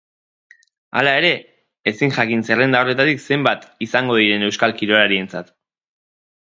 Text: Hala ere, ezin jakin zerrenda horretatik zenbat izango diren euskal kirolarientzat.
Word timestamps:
Hala 1.01 1.11
ere, 1.17 1.29
ezin 1.93 2.15
jakin 2.17 2.43
zerrenda 2.49 2.81
horretatik 2.85 3.23
zenbat 3.35 3.69
izango 3.89 4.21
diren 4.23 4.51
euskal 4.51 4.77
kirolarientzat. 4.81 5.55